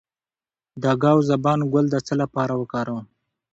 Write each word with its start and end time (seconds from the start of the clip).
د 0.81 0.83
ګاو 1.01 1.19
زبان 1.29 1.59
ګل 1.71 1.85
د 1.91 1.95
څه 2.07 2.13
لپاره 2.21 2.53
وکاروم؟ 2.61 3.05